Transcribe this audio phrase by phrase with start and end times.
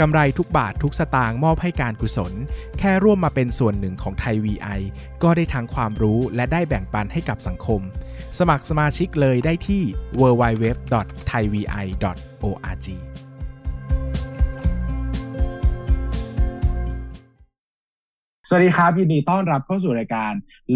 [0.00, 2.32] กำไรทุกบาททุกสตางค์มอบให้การกุศล
[2.78, 4.80] แค่ร่วมมาเป็นส่วนหนึ่งของไทย VI
[5.22, 7.80] ก็ได้ทั้งความรู้และได้แบ่งปันให้กับสังคม
[8.38, 9.82] สมัครสมาชิกเลยได้ที่
[10.20, 13.13] www.thaivi.org
[18.48, 20.32] สวัสดีครับ ยินดีต้อนรับเข้าสู่รายการ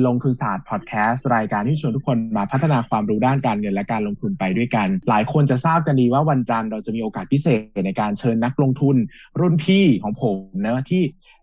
[0.06, 7.46] ลงทุนศาสตร์พอดแคสต์รายการที่ชวนทุกคนมาพัฒนาความรู้ด้านการเงินและการลงทุนไปด้วยกัน หลายคนจะทราบกันดีว่าวันจันทร์เราจะมีโอกาสพิเศ
[7.78, 8.96] ษในการเชิญนักลงทุน
[9.40, 11.02] รุ่นพี่ของผมนะที่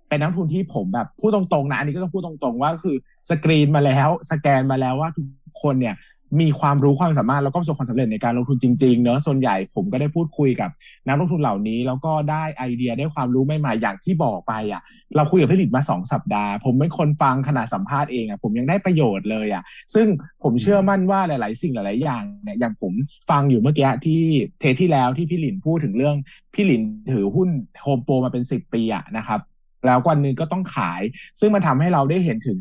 [0.10, 2.96] เป็นนักลงทุนที่ผมแบบพูดตรงๆนะอันนี้ก็ต้องพูดตรงๆว่าคือ
[3.30, 5.26] สกรีนมาแล้วสแกนมาแล้วว่าทุก
[5.64, 5.96] คนเนี่ย
[6.42, 10.70] มีความรู้ความสามารถแล้วก็ประสบความสำเร็จในการลงทุนจริงๆเนอะส่วนใหญ่ผมก็ได้พูดคุยกับ
[11.08, 14.82] นักลงทุนเหล่านี้ แล้วก็ได้ไอเดียได้ความรู้ใหม่ๆอย่างที่บอกไปอะ
[15.16, 19.64] เราคุยกับพี่หลิดมาสองสัปดาห์ ผมเป็นคนฟังขนาดสัมภาษณ์เองอะผมยังได้ประโยชน์เลยอะ
[19.94, 20.08] ซึ่ง
[20.44, 22.94] ผมเชื่อมั่นว่าหลาย ๆ สิ่งหลายๆอย่างเนี่ยอย่างผม
[23.30, 24.22] ฟังอยู่เมื่อกี้ที่
[24.60, 26.16] เทที่แล้วที่พี่หลินพูดถึงเรื่อง
[26.54, 26.82] พี่หลิน
[27.14, 27.50] ถือหุ้น
[27.84, 29.40] โฮมโปรมาเป็นสิบปีอะนะครับ
[29.86, 31.02] แล้ววันหนึงก็ต้องขาย
[31.40, 32.60] ซึ่งมันทำให้เราได้เห็นถึง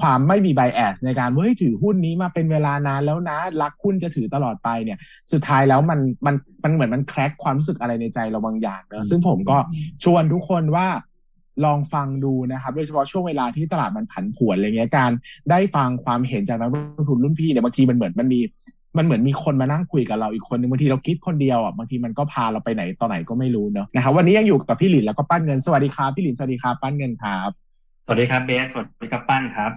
[0.00, 4.98] ความไม่มีไบแอสในการว่าเฮ้ยถือหุ้นนี้มาเป็นเวลานานแล้วนะ รักหุ้นจะถือตลอดไปเนี่ย
[5.32, 9.56] สุดท้ายแล้วมันมันมันเหมือนมันแคร็กความรู้สึกอะไรในใจเราบางอย่างเนอะซึ่งผมก็
[10.04, 10.86] ชวนทุกคนว่า
[11.64, 15.10] ลองฟังดูนะครับ โดยเฉพาะช่วงเวลาที่ตลาดมันผันผวนอะไรเงี้ยการ
[15.50, 18.40] ได้ฟังความเห็นจากนักลงทุนรุ่นพี่เนี่ยบางทีมันเหมือนมันมี
[18.96, 27.50] มันเหมือนมีคนมานั่งคุยกับเราอีกคนนึงบางทีเราคิดคนเดียวอะบางทีมันก็พาเราไปไหนตอนไหนก็ไม่รู้เนอะนะครับวันนี้ยังอยู่กับพี่หลินแล้วก็ปั้นเงินสวัสดีครับพี่หลินสวัสดีครับปั้นเงินครับ
[28.04, 29.70] สวัสดีครับเบสสวัสดีครับปั้นครับ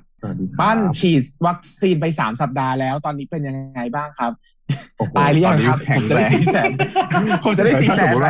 [0.61, 4.56] ปั้นฉีดวัคซีนไปสามสัปดาห์แล้ว ตอนนี้เป็นยังไงบ้างครับโอ้โห
[5.17, 6.71] ตายหรือยังครับตอนนี้แข็ผงมจะแรได้งสี่แสน
[7.43, 8.27] ผมจะได้สี่แสนไหม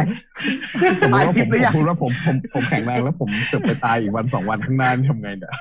[1.02, 5.52] สมมตายติว่าทิผพมย์หรือยังพูดว่าผมผมผมแข็งแรงแล้วผมเกิดไปตายอีกวันสองวันข้างหน้านี่ทำไงเนี่ย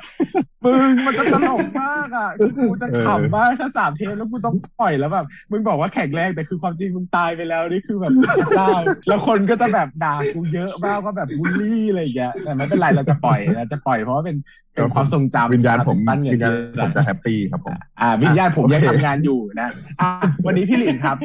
[0.64, 8.12] มึงมันจะตลกมากอะคือกูจะขำมากถ้าสามเทปแล้วกูต้องปล่อยแล้วแบบมึงบอกว่าแข็งแรงแต่คือความจริงมึงตายไปแล้วนี่คือแบบ
[8.58, 8.70] ได้
[9.08, 14.36] แล้วคนก็จะแบบด่ากูเยอะมากว่าแบบบูลลี่อะไรอย่างเงี้ยแต่ไม่เป็นไรเราจะปล่อยเราจะปล่อยเพราะว่าเป็น
[14.74, 19.68] เป็นความทรงจำวิญญาณผมปั้นเงิวินญญาณที่ผมจะ happy ครับผมอ่าวิญญาณผมยังโอเคทำงานอยู่นะ
[20.00, 20.10] อะ
[20.46, 21.16] วันนี้พี่หลินครับ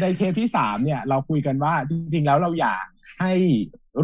[0.00, 2.84] ในเทปที่สามเนี่ย เราคุยกันว่าจริง ๆ แล้วเราอยาก
[3.20, 3.34] ให้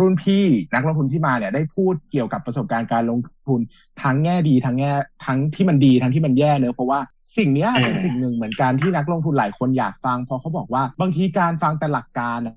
[0.00, 3.18] รุ่นพี่นักลงทุนที่มาเนี่ยได้พูดเกี่ยวกับประสบการณ์การลง
[3.48, 3.60] ทุน
[4.02, 4.92] ทั้งแง่ดีทั้งแง่
[5.26, 7.00] ทั้งที่มันดีทั้งที่มันแย่เนอะเพราะว่า
[7.38, 12.56] สิ่งเนี้ยเออเป็นสิ่งหนึ่งเหมือนกันที่นักลงทุนหลายคนอยากฟังเพราะเขาบอกว่าบางทีการฟังแต่หลักการอะ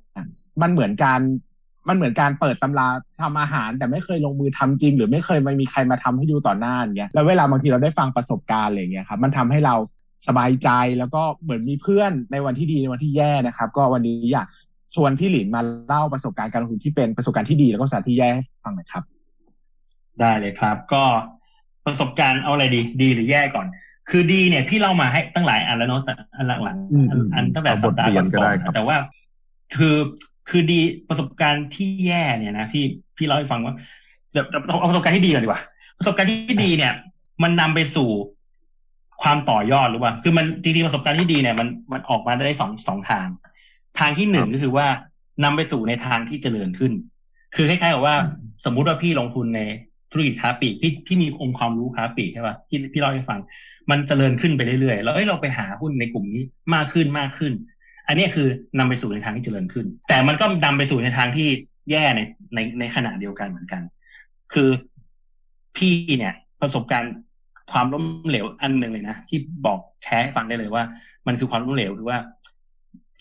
[0.62, 1.20] มันเหมือนการ
[1.88, 2.88] มันเหมือนการเปิดตำรา
[3.22, 9.76] ทำอาหาร แต่ไม่เคยลงมือทำจริง หรือไม่เคยไม่มีใครมาทำให้ดูต่อหน้าอย่างเงี้ยแล้วเวลาบางทีเราได้ฟังประสบการณ์อะไรอย่างเงี้ยครับมันทำให้เรา
[10.28, 10.70] สบายใจ
[11.00, 14.48] แล้วก็เหมือนมีเพื่อนในวันที่ดีในวันที่แย่นะครับ ก็วันนี้อยาก
[14.96, 19.04] ชวนพี่หลินมาเล่าประสบการณ์การลงทุนที่เป็นประสบการณ์ที่ดีแล้วก็ประสบการณ์ที่แย่ให้ฟังหน่อยครับ
[20.20, 21.04] ได้เลยครับ ก็
[21.86, 23.68] ประสบการณ์เอาอะไรดี ดีหรือแย่ก่อน
[24.10, 28.98] คือดีเนี่ยพี่เล่ามาให้ตั้งหลายอันแล้วเนาะแต่อันหลังอืมๆอันอันตั้งแต่เอาบสัทปดาห์เรียนก็ก่ได้อนครับๆแต่ว่า
[29.76, 29.96] คือ
[30.50, 30.80] คือดี
[31.10, 32.84] ประสบการณ์ที่แย่เนี่ยนะพี่
[33.18, 33.74] พี่เล่าให้ฟังว่า
[34.32, 35.62] เดี๋ยวเอาเอาประสบการณ์ที่ดีก่อนดีกว่า
[35.98, 36.94] ประสบการณ์ที่ดีเนี่ย
[37.44, 38.10] มันนำไปสู่
[39.24, 43.28] ความต่อยอดหรือว่า คือมันจริงๆประสบการณ์ที่ดีเนี่ยมันมันออกมาได้สองสองทาง
[44.00, 44.88] ทางที่หนึ่งก็คือว่า
[45.44, 46.92] นำไปสู่ในทางที่เจริญขึ้น
[47.56, 48.16] คือคล้ายๆกับว่า
[48.66, 49.62] สมมุติว่าพี่ลงทุนใน
[50.12, 53.40] ธุรกิจค้าปลีกพี่พี่มีองค์ความรู้ค้าปลีกใช่ป่ะที่พี่เล่าให้ฟัง
[53.90, 57.54] มันเจริญขึ้นไปเรื่อยๆแล้วเอ้ยเราไปหาหุ้นในกลุ่มนี้มากขึ้นมากขึ้น
[58.08, 58.48] อันเนี้ยคือ
[58.80, 61.48] นำไปสู่ในทางที่เจริญขึ้น แต่มันก็นำไปสู่ในทางที่
[61.92, 62.22] แย่ใน
[62.56, 63.82] ในในขณะเดียวกันเหมือนกัน
[64.54, 64.70] คือ
[65.78, 67.14] พี่เนี่ยประสบการณ์
[67.72, 70.84] ความล้มเหลวอันหนึ่งเลยนะที่บอกแชร์ให้ฟังได้เลยว่า
[71.28, 72.18] มันคือความล้มเหลวคือว่า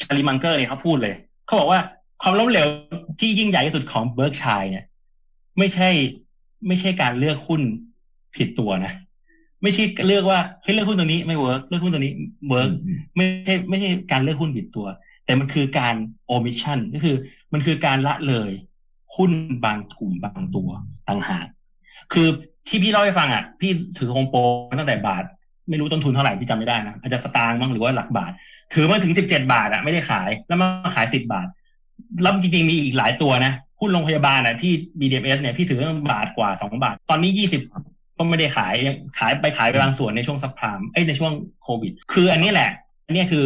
[0.01, 1.15] ชาร์ลีมังเกอร์เนี่ยเขาพูดเลย
[1.47, 1.81] เขาบอกว่า
[2.23, 2.67] ความล้มเหลว
[3.21, 4.85] ที่ยิ่งใหญ่ที่สุดของ Berkshire เนี่ย
[5.59, 5.89] ไม่ใช่
[6.67, 7.61] ไม่ใช่การเลือกหุ้น
[8.37, 8.93] ผิดตัวนะ
[9.63, 12.13] ไม่ใช่เลือกว่าเฮ้ยเลือกหุ้นตัวนี้ไม่ work เลือกหุ้นตัวนี้
[12.49, 12.71] work
[13.17, 14.87] ไม่ใช่ไม่ใช่การเลือกหุ้นผิดตัว
[15.25, 15.95] แต่มันคือการ
[16.27, 17.17] omission ก็คือ
[17.53, 18.51] มันคือการละเลย
[19.17, 19.31] หุ้น
[19.65, 20.71] บางกลุ่มบางตัว
[21.09, 21.47] ต่างหาก
[22.13, 22.29] คือ
[22.69, 24.41] ที่พี่เล่าให้ฟังอะ พี่ถือโฮมโปร
[24.79, 25.25] ตั้งแต่บาท
[25.69, 28.33] ไม่รู้ต้นทุนเท่าไหร่พี่จำไม่ได้นะอาจจะสตางค์บ้างหรือว่าหลักบาท
[28.75, 31.49] ถือมาถึงสิบเจ็ดบาทอะไม่ได้ขายแล้วมาขายสิบบาท
[32.23, 37.63] แล้วจริงๆมีอีกหลายตัวนะหุ้นโรงพยาบาลอะพี่ BDMs เนี่ยพี่ถือตั้งบาทกว่าสองบาท ตอนนี้ยี่สิบ
[38.17, 41.33] ก็ไม่ได้ขายยังขายไปขายไปบางส่วนในช่วงซับพรามเอ้ยในช่วง
[41.63, 42.71] โควิด คืออันนี้แหละ
[43.07, 43.45] อันนี้คือ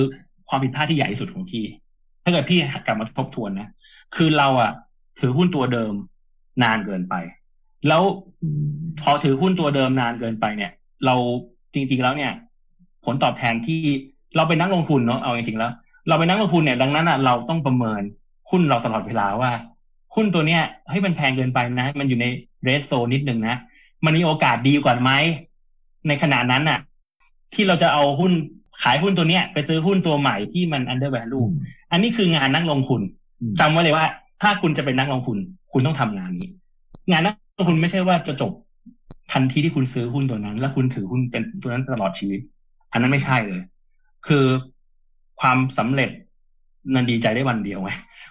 [0.49, 1.65] ความผิดพลาดที่ใหญ่สุดของพี่
[2.25, 3.69] ถ้าเกิดพี่กลับมาทบทวนนะ
[4.17, 4.73] คือเราอะ
[5.21, 5.93] ถือหุ้นตัวเดิม
[6.63, 7.15] นานเกินไป
[7.89, 8.03] แล้ว
[8.43, 8.67] อืม
[9.03, 10.71] พอถือหุ้นตัวเดิมนานเกินไปเนี่ย
[11.07, 11.15] เรา
[11.75, 12.33] จริง ๆแล้วเนี่ย
[13.05, 13.81] ผลตอบแทนที่
[14.37, 15.73] เราเป็นนักลงทุนเนาะเอาจริงๆแล้ว
[16.09, 18.03] เราเป็นนักลงทุนเนี่ยดังนั้นอะเราต้องประเมิน
[18.51, 19.51] หุ้นเราตลอดเวลาว่า
[20.15, 22.27] หุ้นตัวเนี้ยเฮ้ยมันแพงเกินไปนะ มันอยู่ใน
[22.63, 23.57] เรสโซนนิดนึงนะ
[24.05, 25.11] มันมีโอกาสดีกว่าไหม
[26.09, 26.79] ในขณะนั้นน่ะ
[27.55, 28.33] ที่เราจะเอาหุ้น
[28.83, 31.47] ขายหุ้นตัวเนี้ย ไปซื้อหุ้นตัวใหม่ที่มัน under value
[31.93, 33.01] อันนี้คืองานนักลงทุน
[33.41, 34.07] อืมจำไว้เลยว่า
[34.43, 35.39] ถ้าคุณจะเป็นนักลงทุน
[35.73, 36.51] คุณต้องทำงานนี้
[37.11, 38.53] งานนัก ลงทุนไม่ใช่ว่าจะจบ
[39.33, 42.41] ทันทีที่คุณซื้อหุ้นตัวนั้น แล้วคุณถือหุ้นเป็นตัวนั้นตลอดชีวิต
[42.93, 43.61] อันนั้นไม่ใช่เลย
[44.27, 44.45] คือ
[45.41, 46.11] ความสำเร็จ
[46.95, 47.91] นั้นดีใจได้วันเดียวไง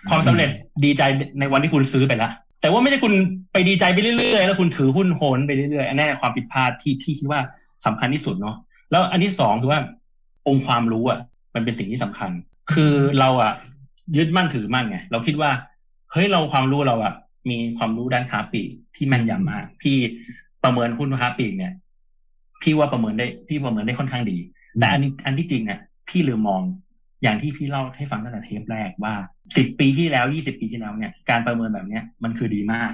[0.10, 0.50] ความสำเร็จ
[0.86, 1.01] ดีใจ
[1.39, 2.31] ในวันที่คุณซื้อไปแล้ว
[2.62, 3.13] แต่ว่าไม่ใช่คุณ
[3.54, 7.39] ไปดีใจไปเรื่อยๆ แล้วคุณถือหุ้นโหนไปเรื่อยๆอันนี้ความผิดพลาดที่พี่คิดว่า
[7.86, 8.56] สำคัญที่สุดเนาะ
[8.92, 9.80] แล้วอันที่สองคือว่า
[10.48, 11.19] องค์ความรู้อะ
[11.56, 12.31] มันเป็นสิ่งที่สำคัญ
[12.74, 13.54] คือเราอะ
[14.18, 15.51] ยึดมั่นถือมั่นไงเราคิดว่า
[16.12, 17.13] เฮ้ยเราความรู้เราอะ
[17.50, 19.97] มีความรู้ด้านค้าปลีกที่แม่นยำมากพี่
[20.63, 21.74] ประเมินหุ้นค้าปลีกเนี่ย
[22.62, 24.38] พี่ว่าประเมินได้พี่ประเมินได้ค่อนข้างดี
[24.80, 26.62] แต่อันนี้อันที่จริงเนี่ยพี่ลืมมอง
[27.24, 29.13] อย่างที่พี่เล่าให้ฟังตั้งแต่เทปแรกว่า
[29.57, 32.92] สิบปีที่แล้วยี่สิบปีที่แล้วเนี่ยการประเมินแบบเนี้ยมันคือดีมาก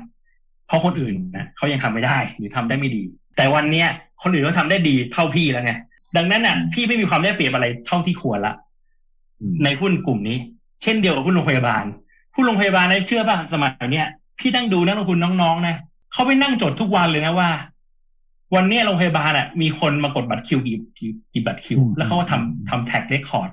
[0.68, 3.04] เพราะคนอื่นนะเขายังทำไม่ได้หรือทำได้ไม่ดี
[3.38, 3.88] แต่วันเนี้ย
[4.24, 5.74] คนอื่นก็ทำได้ดีเท่าพี่แล้วไง
[6.18, 8.54] ดังนั้นน่ะพี่ไม่มีความได้เปรียบอะไรเท่าที่ควรละ
[9.42, 10.38] อืมในหุ้นกลุ่มนี้
[10.84, 11.84] เช่นเดียวกับหุ้นโรงพยาบาล
[12.36, 14.08] หุ้นโรงพยาบาลนะเชื่อป่ะสมัยเนี้ย
[14.42, 15.76] พี่นั่งดูนักลงทุนน้องๆนะ
[16.14, 17.50] เขาไปนั่งจดทุกวันเลยนะว่า
[18.56, 23.50] วันเนี้ยโรงพยาบาลอะ มีคนมากดบัตรคิวกี่กี่กี่บัตรคิว แล้วเขาก็ทำทำแท็กเรคคอร์ด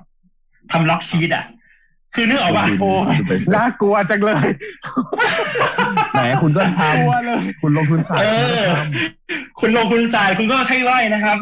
[0.71, 1.45] ทำล็อกชีตอะ
[2.15, 3.17] คือนึกออกป่ะโอ้ย
[3.55, 4.43] น่ากลัวจังเลย
[6.13, 8.25] ไหนคุณก็ทกลัวเลยำคุณลงทุนสายเอ
[8.61, 8.63] อ
[9.59, 11.37] คุณลงทุนสายคุณก็ใช่ไร่นะครับ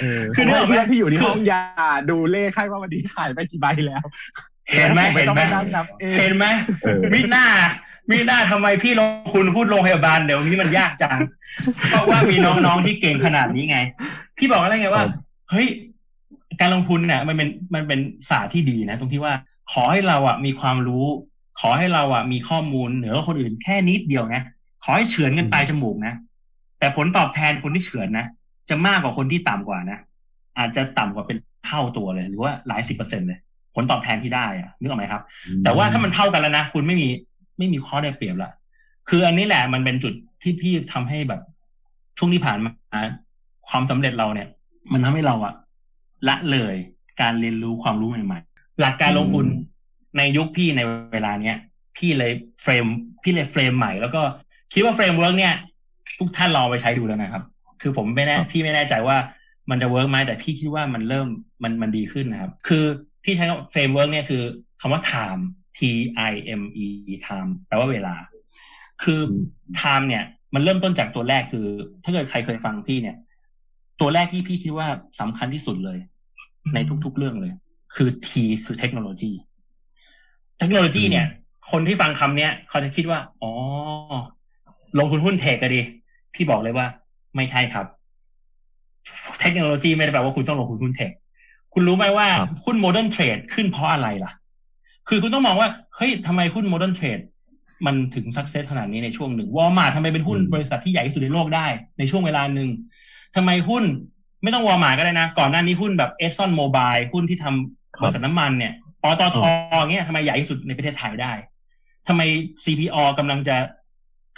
[0.00, 1.62] เออคือนึกออกไหมเพื่อนที่อยู่ที่ห้องยา
[2.10, 4.04] ดูเลขให้ว่าวันนี้ขายไปกี่ใบแล้ว
[4.74, 6.46] เห็นไหมผเห็นต้องไหมปนั่งนับเองเห็นไหม
[6.82, 7.44] เออมิหน้า
[8.10, 11.18] มิหน้าทำไมพี่ลงทุนพูดโรงพยาบาลเดี๋ยวนี้มันยากจัง
[11.90, 13.78] เพราะว่ามีน้องๆที่เก่งขนาดนี้ไง
[14.38, 15.04] พี่บอกอะไรไงว่า
[15.50, 15.66] เฮ้ย
[16.60, 18.00] การลงทุนเนี่ยมันเป็นมันเป็น
[18.30, 19.34] ศาสตร์ที่ดีนะ ตรงที่ว่า
[19.72, 21.06] ขอให้เราอะมีความรู้
[21.60, 24.42] ขอให้เราอะมีข้อมูลเหนือกว่าคนอื่นแค่นิดเดียวนะ
[24.84, 26.14] ขอให้เฉือนกันปลายจมูกนะ
[26.78, 28.26] แต่ผลตอบแทนคนที่เฉือนนะ
[28.70, 29.98] จะมากกว่าคนที่ต่ำกว่านะ
[30.58, 33.38] อาจจะต่ำกว่าเป็นเท่าตัวเลย หรือว่าหลายสิบเปอร์เซ็นต์เลย
[33.74, 35.22] ผลตอบแทนที่ได้อะนึกออกไหมครับ
[35.64, 37.08] แต่ว่าถ้ามันเท่ากันแล้วนะ คุณไม่มี
[37.58, 38.50] ไม่มีข้อได้เปรียบละ
[39.08, 40.12] คืออันนี้แหละมันเป็นจุด
[40.42, 41.40] ที่พี่ทำให้แบบ
[42.18, 42.72] ช่วงที่ผ่านมา
[43.68, 44.48] ความสำเร็จเราเนี่ย
[44.92, 45.54] มันทำให้เราอะ
[46.28, 46.74] ละเลย
[47.20, 49.46] การเรียนรู้ความรู้ใหม่ๆหลักการลงทุน
[50.18, 50.80] ในยุคพี่ใน
[51.12, 51.56] เวลาเนี้ย
[51.96, 52.32] พี่เลย
[52.62, 52.86] frame
[53.22, 54.22] พี่เลย frame ใหม่แล้วก็
[54.72, 55.54] คิดว่า framework เนี่ย
[56.18, 57.42] ทุกท่านลองไปใช้ดูแล้วนะครับ
[57.82, 59.16] คือผมไม่แน่พี่ไม่แน่ใจว่า
[59.70, 61.28] มันจะ work ไหมแต่พี่คิดว่ามันเริ่ม
[61.62, 62.84] มันมันดีขึ้นนะครับ คือ
[63.24, 64.42] พี่ใช้ framework เนี่ยคือ
[64.80, 65.42] คำว่า time
[65.76, 65.78] T
[66.30, 66.86] I M E
[67.26, 68.14] time แปลว่าเวลา
[69.02, 69.20] คือ
[69.80, 70.24] time เนี่ย
[70.54, 71.66] มันเริ่มต้นจากตัวแรกคือ
[72.04, 73.16] ถ้าเกิดใครเคยฟังพี่เนี่ย
[74.00, 74.88] ตัวแรกที่พี่คิดว่า
[75.20, 75.98] สำคัญที่สุดเลย
[76.74, 77.52] ในทุกๆเรื่องเลย
[77.96, 78.30] คือ T
[78.64, 79.32] คือเทคโนโลยี
[80.58, 81.26] เทคโนโลยีเนี่ย
[81.70, 83.52] คนที่ฟังคำเนี้ย เขาจะคิดว่า อ๋อ
[84.98, 85.80] ลงทุนหุ้น tech ก็ดี
[86.34, 86.86] พี่บอกเลยว่า
[87.36, 87.86] ไม่ใช่ครับ
[89.40, 91.10] เทคโนโลยีไม่ได้แปลว่าคุณต้องลงทุนหุ้น tech
[91.72, 94.32] คุณรู้ไหมว่าครับหุ้น modern trade ขึ้นเพราะอะไรล่ะ
[95.08, 97.20] คือคุณต้องมองว่า เฮ้ยทำไมหุ้น modern trade
[97.86, 101.66] มันถึง success ขนาดนี้ในช่วงหนึ่งวอลมาทำไมเป็นหุ้นอืมบริษัทที่ใหญ่ที่สุดในโลกได้
[101.98, 102.68] ในช่วงเวลาหนึ่ง
[103.36, 103.84] ทำไมหุ้น
[104.42, 109.38] ไม่ต้องวอลมาก็ได้นะ ก่อนหน้านี้หุ้นแบบเอ o n นโมบายหุ้นที่ทำบริษัทน้ำมันเนี่ยปตท
[109.90, 111.32] เงี้ยทำไมใหญ่ที่สุดในประเทศไทยได้
[112.08, 112.22] ทำไม
[112.64, 113.56] CPALL กำลังจะ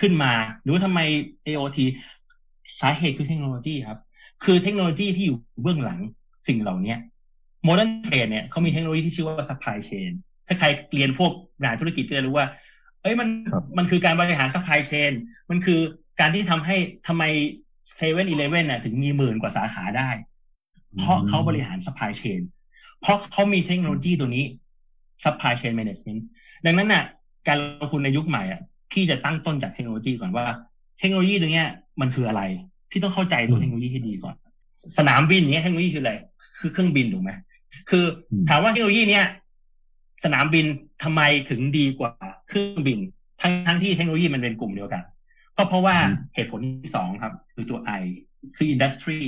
[0.00, 1.00] ขึ้นมา หรือว่าทำไม
[1.46, 1.78] AOT
[2.80, 3.98] สาเหตุคือเทคโนโลยีครับ
[4.44, 6.00] คือเทคโนโลยีที่อยู่เบื้องหลัง
[6.48, 6.94] สิ่งเหล่าเนี้
[7.64, 10.12] modern trade เนี่ยเขามีเทคโนโลยีที่ชื่อว่า supply chain
[10.48, 12.46] ถ้าใครเรียนพวกบริหารธุรกิจก็จะรู้ว่า
[13.02, 15.12] เอ้ยมันครับมันคือการบริหาร supply chain
[15.50, 15.80] มันคือ
[16.20, 16.76] การที่ทำให้
[17.06, 17.24] ทำไม
[17.96, 20.10] เซเว่นอีเลฟเว่นน่ะถึงมีหมื่นกว่าสาขาได้
[20.98, 22.40] เพราะเขาบริหาร supply chain
[23.00, 24.44] เพราะเขามีเทคโนโลยีตัวนี้
[25.24, 26.20] supply chain management
[26.64, 27.04] ดังนั้นน่ะ
[27.48, 28.60] การลงทุนในยุคใหม่อะ
[28.92, 30.46] พี่จะตั้งต้นจากเทคโนโลยีก่อนว่า
[30.98, 31.68] เทคโนโลยีตัวเนี้ย
[32.00, 32.42] มันคืออะไร
[32.90, 34.34] พี่ต้องเข้าใจตัวเทคโนโลยีให้ดีก่อน
[34.98, 36.12] สนามบินเนี้ยเทคโนโลยีคืออะไร
[36.60, 37.30] คือเครื่องบินถูกไหม
[37.90, 39.24] คืออมถามว่าเทคโนโลยีเนี้ย
[40.24, 40.66] สนามบิน
[41.02, 42.12] ทำไมถึงดีกว่า
[42.48, 42.98] เครื่องบิน
[43.40, 45.02] ทั้งทั้งที่เทคโนโลยีมันเป็นกลุ่มเดียวกัน
[45.56, 45.96] ก็เพราะว่า
[46.34, 48.02] เหตุผลที่สองครับ คือตัว I
[48.56, 49.20] คือ industry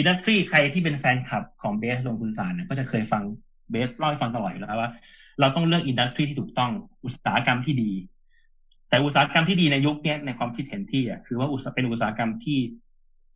[0.00, 3.22] industry ใครที่เป็นแฟนคลับของเบสลงทุนศาสตร์เนี่ยก็จะเคยฟัง
[3.70, 4.90] เบสเล่าให้ฟังตลอดอยู่แล้วว่า
[5.40, 6.72] เราต้องเลือกอินดัสทรีที่ถูกต้อง
[7.04, 7.92] อุตสาหกรรมที่ดี
[8.88, 12.58] แต่อุตสาหกรรมที่ดีในยุคเนี้ยในความคิดเห็นพี่อะคือว่าอุตสาหเป็นอุตสาหกรรมที่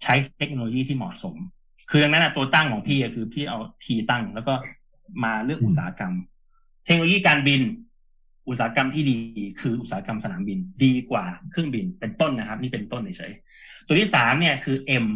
[0.02, 1.36] ใช้เทคโนโลยีที่เหมาะสม
[1.90, 4.54] คือดังนั้นอะตัวตั้งของพี่อะคือพี่เอาทีตั้งแล้วก็
[5.24, 7.60] มาเลือกอุตสาหกรรมเทคโนโลยีการบิน
[8.48, 9.16] อุตสาหกรรมที่ดี
[9.60, 15.06] คืออุตสาหกรรมสนามบินดีกว่าเครื่องบินเป็นต้นนะครับ นี่เป็นต้นเฉยๆตัวที่สามเนี่ยคือ M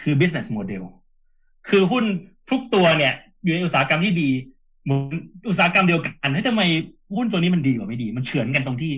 [0.00, 0.82] คือ business model
[1.68, 2.04] คือหุ้น
[2.50, 4.30] ทุกตัวเนี่ย อยู่ในอุตสาหกรรมที่ดี
[4.84, 5.14] เหมือน
[5.48, 6.62] อุตสาหกรรมเดียวกันให้ทำไม
[7.16, 8.92] หุ้นตัวนี้มันดีกว่าไม่ดี มันเฉือนกันตรงที่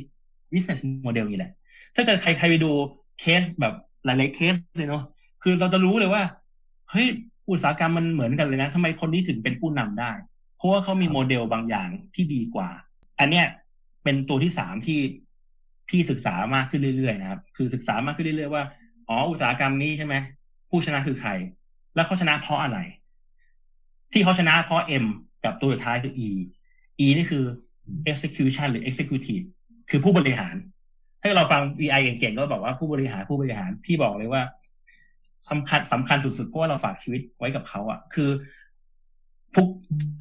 [0.53, 1.53] business model นี่แหละ
[1.95, 2.71] ถ้าเกิดใครใครไปดู
[3.21, 5.05] เคสแบบหลายๆเคสเลยเนาะ
[5.43, 6.23] คือเราจะรู้เลยว่า
[6.91, 7.07] เฮ้ย
[7.51, 10.13] อุตสาหกรรมมันเหมือนกันเลยนะทำไมคนนี้ถึงเป็นผู้นำได้
[10.61, 12.69] เพราะว่าเขามีโมเดลบางอย่างที่ดีกว่า
[13.21, 13.47] อันเนี้ย
[14.05, 14.99] เป็นตัวที่สามที่
[15.89, 18.65] พี่ศึกษามากขึ้นเรื่อยๆนะครับ คือศึกษามากขึ้นเรื่อยๆว่า
[19.09, 20.15] อ๋ออุตสาหกรรมนี้ใช่ไหม
[20.71, 21.31] ผู้ชนะคือใคร
[21.95, 22.79] แล้วเขาชนะเพราะอะไร
[24.13, 25.07] ที่เขาชนะเพราะ M
[25.45, 26.29] กับตัวสุดท้ายคือ E
[27.05, 27.45] E นี่คือ
[28.11, 29.45] execution หรือ executive
[29.91, 30.55] คือผู้บริหาร
[31.21, 34.43] ถ้าเราฟัง VI เก่งๆก็บอกว่าผู้บริหารผู้บริหารพี่บอกเลยว่า
[35.51, 38.31] สำคัญสำคัญสุดๆเพราะว่าเราฝากชีวิตไว้กับเขาอะ่ะคือ
[39.57, 39.69] ทุก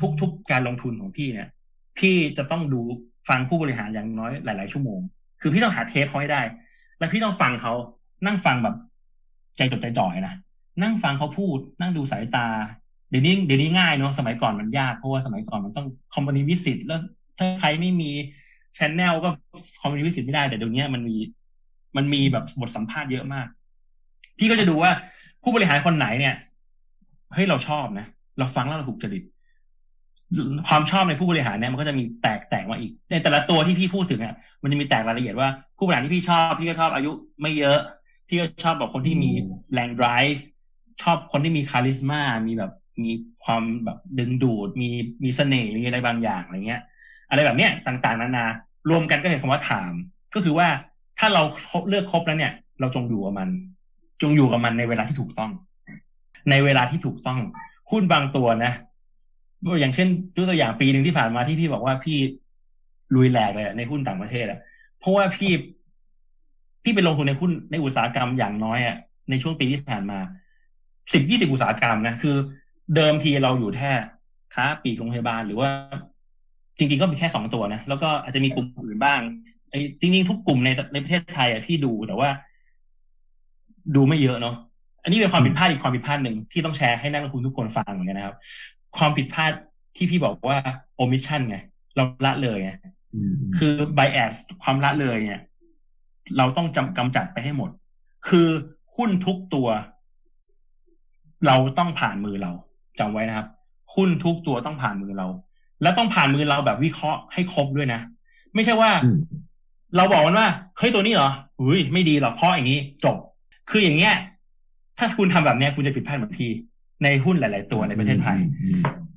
[0.01, 1.49] ทุกทุกการลงทุนของพี่เนี่ย
[1.99, 2.81] พี่จะต้องดู
[3.29, 4.99] ฟังผู้บริหารอย่างน้อยหลาย ๆ ชั่วโมง
[5.41, 6.41] คือพี่ต้องหาเทปเขาให้ได้
[6.99, 7.73] แล้วพี่ต้องฟังเขา
[8.25, 8.75] นั่งฟังแบบ
[9.57, 10.35] ใจจดใจจ่อยนะ
[10.83, 12.47] นั่งฟังเขาพูด นั่งดูสายตา
[13.09, 16.99] เดี๋ยวนี้เดี๋ยวนี้ง่ายเนาะสมัยก่อนมันยากเพราะว่าสมัยก่อนมันต้องคอมพานีวิสิตแล้ว
[17.37, 18.11] ถ้าใครไม่มี
[18.77, 19.29] ชแนลก็
[19.81, 21.17] คอมพานีวิสิตไม่ได้ แต่เดี๋ยวนี้มันมี
[21.97, 23.47] มันมีแบบบทสัมภาษณ์เยอะมาก
[24.37, 24.91] พี่ก็จะดูว่า
[25.43, 26.35] ผู้บริหารคนไหนเนี่ย
[27.33, 28.07] เฮ้ยเราชอบนะ
[28.39, 29.23] เราฟังแล้วเราถูกจริต
[30.67, 37.79] ความชอบในผู้บริหารเนี่ยมันก็จะมีแตกแตกมาอีก ในแต่ละตัวที่พี่พูดถึงอะมันจะมีแตกรายละเอียดว่าผู้บริหารที่พี่ชอบ พี่ก็ชอบอายุไม่เยอะ
[38.27, 39.31] พี่ก็ชอบแบบคนที่มี
[39.73, 40.39] แรง drive
[41.01, 42.71] ชอบคนที่มีคาลิสมามีแบบ
[43.03, 43.11] มี
[43.43, 44.89] ความแบบดึงดูด มี
[45.23, 46.81] มีเสน่ห์มีอะไรบางอย่างอะไรเงี้ย
[47.29, 48.45] อะไรแบบเนี้ยต่างๆนานา
[48.89, 49.91] รวมกันก็เห็นคำว่าถาม
[50.35, 50.67] ก็คือว่า
[51.19, 51.43] ถ้าเรา
[51.89, 53.49] เลือกครบแล้วเนี่ย เราจงอยู่กับมัน
[54.21, 55.51] จงอยู่กับมันในเวลาที่ถูกต้อง
[56.49, 57.39] ในเวลาที่ถูกต้อง
[57.91, 58.73] หุ้นบางตัวนะ
[59.79, 62.17] อย่างเช่นยกตัวอย่างปีหนึ่งที่ผ่านมาที่พี่บอกว่าพี่
[63.15, 64.59] ลุยแหลกเลยในหุ้นต่างประเทศอะ
[64.99, 65.51] เพราะว่าพี่
[66.83, 68.97] พี่ไปลงทุนในหุ้นในอุตสาหกรรมอย่างน้อยอะ
[69.29, 70.19] ในช่วงปีที่ผ่านมา
[71.13, 72.35] สิบยี่สิบอุตสาหกรรมนะคือ
[72.95, 73.93] เดิมทีเราอยู่แค่
[74.55, 75.69] ค้าปีกโรงพยาบาลหรือว่า
[76.77, 79.19] จริง ๆ ก็มีแค่สองตัวนะแล้วก็อาจจะมีกลุ่มอื่นบ้าง
[79.69, 82.29] ไอ้จริงๆทุกกลุ่มในในประเทศไทยอะพี่ดูแต่ว่า
[83.95, 84.55] ดูไม่เยอะเนาะ
[85.03, 88.35] อันนี้เป็นความผิดพลาดอีกความผิดพลาดหนึ่งที่ต้องแชร์ให้นักลงทุนทุกคนฟังเหมือนกันนะครับ
[88.97, 89.51] ความผิดพลาด
[89.95, 90.57] ที่พี่บอกว่า
[91.01, 91.57] omission ไง
[91.95, 92.71] เราละเลยไง
[93.57, 95.41] คือ bias ความละเลยเนี่ย
[96.37, 97.69] เราต้องจำกำจัดไปให้หมด
[98.29, 98.47] คือ
[98.95, 99.67] หุ้นทุกตัว
[101.47, 102.51] เราต้องผ่านมือเรา
[102.99, 103.47] จำไว้นะครับ
[103.95, 105.27] หุ้นทุกตัวต้องผ่านมือเรา
[105.81, 108.01] แล้วต้องผ่านมือเราแบบวิเคราะห์ให้ครบด้วยนะ
[108.55, 108.91] ไม่ใช่ว่า
[109.95, 113.17] เราบอกมันว่าเฮ้ยตัวนี้เหรออุ้ยไม่ดีหรอกเพราะอย่างนี้จบ
[113.69, 114.15] คืออย่างเงี้ย
[114.99, 116.51] ถ้าคุณทำแบบเนี้ยคุณจะผิดพลาดเหมือนพี่
[117.03, 118.39] ในหุ้นหลาย ๆ ตัวในประเทศไทย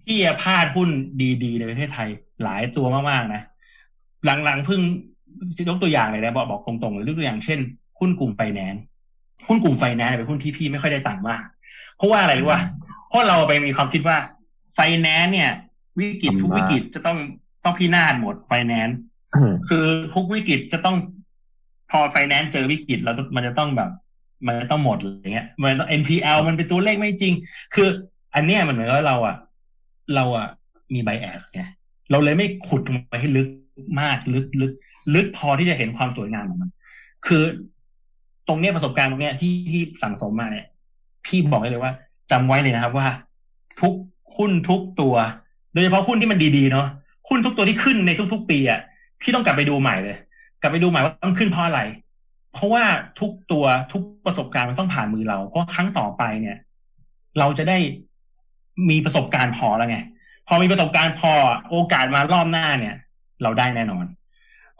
[0.07, 0.89] พี่พลาดหุ้น
[1.45, 2.09] ดี ๆ ในประเทศไทย
[2.43, 3.43] หลายตัวมาก ๆ นะ
[4.45, 4.81] หลัง ๆ เพิ่ง
[5.69, 7.61] ยกตัวอย่างเลยนะบอกบอกตรงๆเลยยกตัวอย่างเช่น
[7.99, 8.83] หุ้นกลุ่มไฟแนนซ์
[9.49, 11.45] หุ้นกลุ่มไฟแนนซ์เป็นหุ้นที่พี่ไม่ค่อยได้ตังค์มาก
[11.97, 12.61] เพราะว่าอะไรรู้ป่ะ
[13.09, 14.17] เพราะเราไปมีความคิดว่า
[14.75, 15.53] ไฟแนนซ์เนี่ย
[15.99, 17.19] วิกฤตทุกวิกฤตจะต้อง
[17.65, 18.99] ต้องพินาศหมดไฟแนนซ์
[19.69, 19.85] คือ
[20.15, 20.97] ทุกวิกฤตจะต้อง
[21.91, 23.91] พอไฟแนนซ์เจอวิกฤตแล้วมันจะต้องแบบ
[24.47, 27.35] มันต้องหมดอะไรเงี้ย มันต้อง NPL มันเป็นตัวเลขไม่จริง
[27.75, 27.89] คือ
[28.35, 29.37] อันเนี้ยมันเหมือนว่าเราอะ
[30.15, 30.49] เราอะ
[30.95, 31.63] มี bias ไง
[32.11, 33.49] เราเลยไม่ขุดลงไปให้ลึก
[34.01, 34.73] มากลึกลึก
[35.15, 36.71] ลึกพอที่จะเห็นความสวยงามของมัน
[37.27, 37.43] คือ
[38.49, 40.67] ตรงเนี้ยประสบการณ์ตรงเนี้ยที่ที่สั่งสมมาเนี่ย
[41.27, 41.93] พี่บอกได้เลยว่า
[42.31, 43.09] จำไว้เลยนะครับว่า
[43.81, 43.95] ทุก
[44.37, 45.15] หุ้นทุกตัว
[45.73, 46.87] โดยเฉพาะหุ้นที่มันดีๆเนาะ
[47.29, 48.81] หุ้นทุกตัวที่ขึ้นในทุก ๆ ปีอะ
[49.21, 50.17] พี่ต้องกลับไปดูใหม่เลย
[50.61, 51.81] กลับไปดูใหม่ว่ามันขึ้นเพราะอะไร
[52.53, 52.85] เพราะว่า
[53.21, 56.59] ทุกตัวทุกประสบการณ์มันต้องผ่านมือเรา เพราะครั้งต่อไปเนี่ย
[57.39, 57.79] เราจะได้
[58.91, 59.99] มีประสบการณ์พอแล้วไง
[60.49, 61.33] พอมีประสบการณ์พอ
[61.71, 62.95] โอกาสมารอบหน้าเนี่ย
[63.43, 64.05] เราได้แน่นอน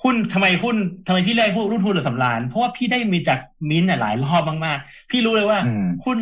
[0.03, 0.77] หุ้นทำไมหุ้น
[1.07, 3.39] ทำไมพี่เลือกพวกรุ่นทุนหรือสำราญเพราะว่าพี่ได้มีจาก
[3.71, 5.59] มิ้นท์หลายรอบมากๆ พี่รู้เลยว่า
[6.05, 6.19] หุ้น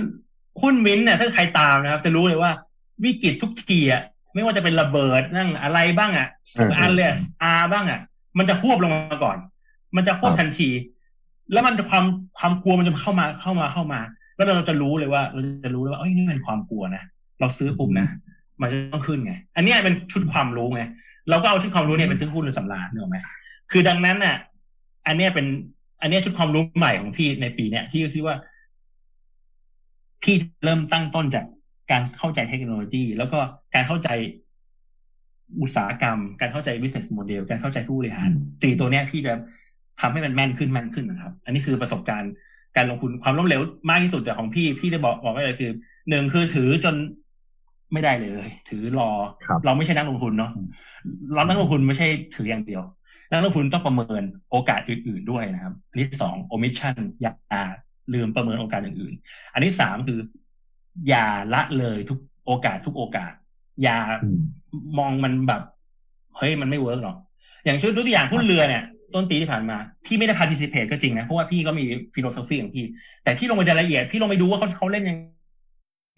[0.62, 2.50] หุ้นมิ้นท์เนี่ยถ้าใครตามนะครับ จะรู้เลยว่า
[3.04, 4.02] วิกฤตทุกทีอะ
[4.34, 6.28] ไม่ว่าจะเป็นระเบิดนั่งอะไรบ้างอะ
[6.78, 7.08] อันเลย
[7.42, 8.00] อาบ้างอะ
[8.38, 9.38] มันจะควบลงมาก่อน
[9.96, 10.68] มันจะควบทันที
[11.52, 12.04] แล้วมันจะความ
[12.38, 14.00] ความกลัวมันจะเข้ามาเข้ามาเข้ามา
[14.36, 17.02] แล้วเราจะรู้เลยว่าเราจะรู้เลยว่าเอ้ยนี่เป็นความกลัวนะ
[17.40, 18.06] เราซื้อปุ๊บนะ
[18.60, 20.82] มันจะต้องขึ้นไง อันนี้เป็นชุดความรู้ไง
[21.30, 23.18] เราก็เอาชุดความรู้เนี่ยไปซื้อหุ้นหรือสำราญเนอะไหม
[23.70, 24.36] คือดังนั้นน่ะ
[25.06, 25.46] อันนี้เป็น
[26.00, 28.36] อันนี้ชุดความรู้ใหม่ของพี่ในปีเนี้ยที่คิดว่า
[30.22, 31.44] พี่เริ่มตั้งต้นจาก
[31.90, 33.38] การเข้าใจเทคโนโลยี แล้วก็
[33.74, 34.08] การเข้าใจ
[35.60, 38.30] อุตสาหกรรม การเข้าใจ business model การเข้าใจผู้บริหาร
[38.62, 39.32] สี่ตัวเนี้ยพี่จะ
[40.00, 42.32] ทำให้มันแม่นขึ้นแม่นขึ้นนะครับ อันนี้คือประสบการณ์
[42.76, 45.70] การลงทุนความล้มเหลวมากที่สุดแต่ของพี่พี่จะบอกบอกไว้เลยคือ
[46.08, 46.94] หนึ่งคือถือจน
[47.92, 49.10] ไม่ได้เลย ถือรอ
[49.64, 50.50] เราไม่ใช่นักลงทุนเนาะ
[51.34, 52.82] เรานักลงทุนไม่ใช่ถืออย่างเดียว
[53.30, 57.64] นักลงทุนต้องประเมินโอกาสอื่น ๆด้วยนะครับอันที่สอง omission อย่า
[58.14, 60.18] ลืมประเมินโอกาสอื่น ๆ อันที่สามคือ
[61.08, 63.32] อย่าละเลยทุกโอกาสทุกโอกาส
[63.82, 64.38] อย่าอืม
[64.98, 65.62] มองมันแบบ
[66.36, 67.16] เฮ้ยมันไม่ work หรอก
[67.64, 69.76] อย่างเช่นตัวอย่างหุ้นเรือเนี่ย ต้นปีที่ผ่านมา
[70.06, 71.84] พี่ไม่ได้ participate ก็จริงนะ เพราะว่าพี่ก็มี
[72.14, 72.86] philosophy ของพี่
[73.24, 75.16] แต่พี่ลงไปรายละเอียด พี่ลงไปดูว่าเขาเขาเล่นยัง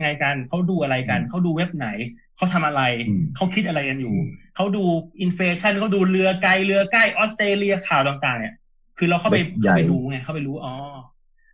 [0.02, 1.88] ไงกันเขาดูอะไรกัน เขาดูเว็บไหน
[2.37, 4.14] เขาทำอะไรอืมเขาคิดอะไรกันอยู่
[4.56, 4.84] เขาดู
[5.21, 8.54] inflation เขาดูเรือไกลเรือใกล้ออสเตรเลียข่าวต่าง ๆ เนี่ย
[8.99, 10.75] คือเราเข้าไปเล็กใหญ่เข้าไปดูไงเข้าไปรู้อ๋อ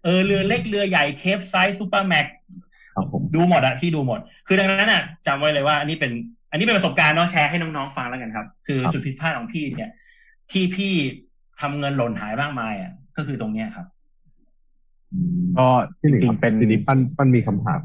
[0.05, 2.27] เออเรือเล็กเรือใหญ่ Capesize Supramax
[2.95, 6.13] ครับผมดูหมดอะพี่ดูหมด คือดังนั้นอะจำไว้เลยว่าอันนี้เป็น
[6.51, 9.91] อันนี้เป็นประสบการณ์เนาะแชร์ให้น้องๆฟังแล้วกันครับ คือจุดผิดพลาดของพี่เนี่ย
[10.53, 10.95] ที่พี่
[11.61, 13.87] ทำเงินหล่นหายมากมายอะก็คือตรงเนี้ยครับ
[15.13, 15.69] อืมก็
[16.01, 17.81] จพี่หลินริงคบๆเป็นทีนี้ปั้นปั้นมีคำถาม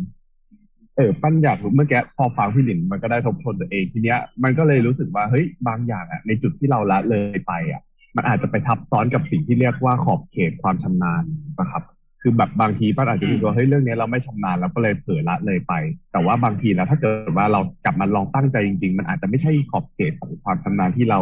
[0.97, 7.81] เออ ปั้นอยากรู้เมื่อกี้พอฟังพี่หลินมันก็ได้ทบทวนตัวเองทีเนี้ย มันก็เลยรู้สึกว่าเฮ้ยบางอย่างอะในจุดที่เราละเลยไปอะ
[8.15, 11.23] มันอาจจะไปทับซ้อนกับสิ่งที่เรียกว่าขอบเขตความชำนาญ
[11.59, 11.83] นะครับ
[12.25, 15.73] คือแบบบางทีปั้นอาจจะรู้สึกว่าเฮ้ยเรื่องเนี้ยเราไม่ชำนาญแล้วก็เลยเผลอละเลยไป
[16.11, 21.19] แต่ว่าบางทีนะถ้าเกิดว่าเรากลับมาลองตั้งใจจริง ๆ มันอาจจะไม่ใช่ขอบเขตของความชำนาญที่เรา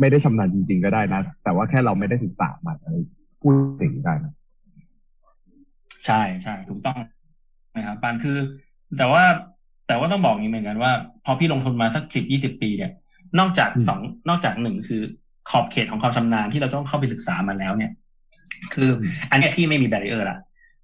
[0.00, 2.96] ไม่ได้ชำนาญจริง ๆ ก็ได้นะ แต่ว่าแค่เราไม่ได้ศึกษามันอะไร
[3.42, 4.32] พูดถึงได้นะ
[6.04, 6.98] ใช่ใช่ถูกต้อง
[7.76, 8.38] นะครับปานคือ
[8.98, 9.24] แต่ว่า
[9.86, 10.92] แต่ว่าต้องบอกอย่างนี้เหมือนกันว่า
[11.24, 12.92] พอพี่ลงทุนมาสักสิบยี่สิบปีเนี่ย
[13.38, 15.02] นอกจากอืมสองนอกจากหนึ่งคือ
[15.50, 17.92] ขอบเขตของความชำนาญที่เราต้องเข้าไปศึกษามันแล้วเนี่ย
[18.74, 18.90] คือ
[19.30, 20.38] อันเนี้ยพี่ไม่มีแบรเออร์ละ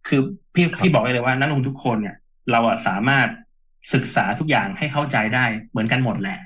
[0.09, 0.21] คือ
[0.55, 2.17] พี่พี่บอกได้เลยว่านักลงทุนทุกคนเนี่ย
[2.51, 3.29] เราอะสามารถ
[3.95, 6.39] ศึกษาทุกอย่างให้เข้าใจได้เหมือนกันหมดแหละ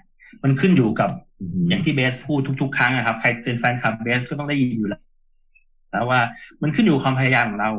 [0.43, 1.11] มันขึ้นอยู่กับ
[1.69, 5.03] อย่างที่เบสพูดทุก ๆ ครั้งนะครับใครเป็นแฟนคลับเบสก็ต้องได้ยินอยู่แล้ว
[5.91, 6.21] แล้วว่า
[6.63, 7.71] มันขึ้นอยู่กับความพยายามของเรา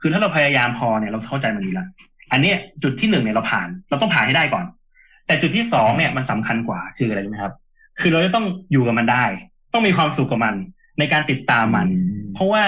[0.00, 1.86] คือถ้าเราพยายามพอเนี่ยเราเข้าใจมันอยู่แล้ว
[2.32, 4.64] อันเนี้ยจุดที่หนึ่งเนี่ยเราผ่าน เราต้องผ่านให้ได้ก่อน
[5.26, 7.54] แต่จุดที่สองเนี่ยมันสำคัญกว่าคืออะไรรู้ไหมครับ
[8.00, 9.24] คือเราจะต้องอยู่กับมันได้
[9.72, 10.54] ต้องมีความสุขกับมัน
[10.98, 11.88] ในการติดตามมัน
[12.34, 12.64] เพราะว่า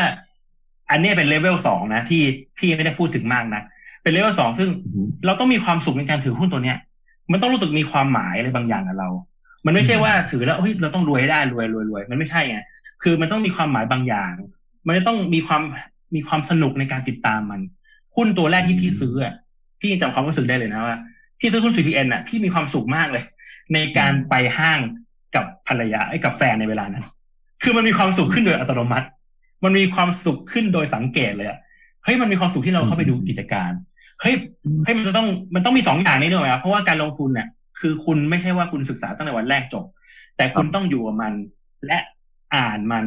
[0.90, 2.22] อันเนี้ยเป็นเลเวลสองนะที่
[2.58, 3.62] พี่ไม่ได้พูดถึงมากนะ
[4.02, 6.78] เป็นเลเวลสองซึ่งอืมเราต้องมีความสุขในการถือหุ้นตัวเนี้ย
[7.32, 9.08] มันต้องรู้สึกมีความหมายอะไรบางอย่างกับเรา
[9.66, 12.58] มันไม่ใช่ว่าถือแล้วเฮ้ยเราต้องรวยให้ได้รวยรวยรวยมันไม่ใช่ไง
[13.02, 14.32] คือมันต้องมีความหมายบางอย่าง
[14.86, 15.62] มันจะต้องมีความ
[16.14, 17.60] มีความสนุกในการติดตามมัน
[18.16, 19.34] หุ้นตัวแรกที่พี่ซื้ออะ
[19.80, 20.98] พี่ยังจำความรู้สึกได้เลยนะว่า
[21.40, 23.24] พี่ซื้อหุ้น CPN อะพี่มีความสุขมากเลย
[23.74, 24.78] ในการไปห้าง
[25.34, 27.04] กับภรรยาไอ้กับแฟนในเวลานั้น
[27.62, 29.06] คือมันมีความสุขขึ้นโดยอัตโนมัติ
[29.64, 31.58] มันมีความสุขขึ้นโดยสังเกตเลยอะ
[32.04, 33.70] เฮ้ยมันมีความสุขที่เราเข้าไปดูกิจการ
[34.20, 34.34] เฮ้ย
[34.84, 37.48] เฮ้ยมันจะต้องมันต้องมีสองอย่างนี้ด้วยครับเพราะว่าการลงทุนเนี่ย
[37.80, 39.84] คือคุณไม่ใช่ว่าคุณศึกษาตั้งแต่วันแรกจบ
[40.36, 41.32] แต่คุณต้องอยู่กับมัน
[41.86, 41.98] และ
[42.56, 43.04] อ่านมัน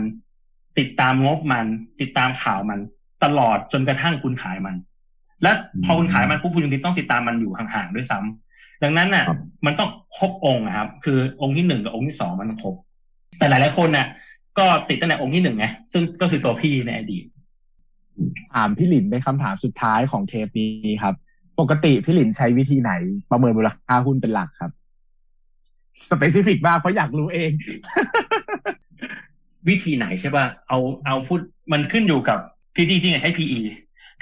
[0.79, 1.65] ติดตามงบมัน
[2.01, 2.79] ติดตามข่าวมัน
[3.23, 4.75] ตลอดจนกระทั่งคุณขายมัน
[5.43, 5.51] และ
[5.85, 12.75] พอคุณขายมันปุ๊บคุณยังต้องติดตามมันอยู่ห่างๆด้วยซ้ำดังนั้นน่ะครับมันต้องครบองค์นะครับ คือองค์ที่หนึ่งกับองค์ที่สองมันต้องครบ
[13.37, 14.07] แต่หลายๆคนน่ะ
[14.59, 17.25] ก็ติดตั้งแต่องค์ที่หนึ่งไงซึ่งก็คือตัวพี่ในอดีต
[18.53, 20.69] ถามพี่หลินเป็นคำถามสุดท้ายของเทปนี้
[21.03, 21.15] ครับ
[21.59, 22.91] ปกติพี่หลินใช้วิธีไหน
[23.31, 24.71] ประเมินมูลค่าหุ้นเป็นหลักครับ
[26.09, 27.51] specific มากเพราะอยากรู้เอง
[29.69, 31.39] วิธีไหนใช่ป่ะเอาเอาพูด
[31.71, 32.39] มันขึ้นอยู่กับ
[32.75, 33.59] คือจริงๆอะใช้ PE